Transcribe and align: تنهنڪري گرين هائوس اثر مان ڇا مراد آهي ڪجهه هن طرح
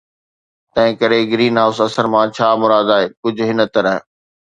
تنهنڪري 0.73 1.19
گرين 1.31 1.53
هائوس 1.61 1.77
اثر 1.87 2.05
مان 2.15 2.25
ڇا 2.37 2.47
مراد 2.61 2.87
آهي 2.99 3.07
ڪجهه 3.23 3.49
هن 3.55 3.59
طرح 3.75 3.95